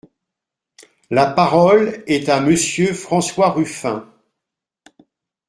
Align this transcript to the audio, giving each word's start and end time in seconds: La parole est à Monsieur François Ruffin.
La 1.11 1.27
parole 1.27 2.03
est 2.07 2.27
à 2.27 2.39
Monsieur 2.39 2.91
François 2.91 3.51
Ruffin. 3.51 4.11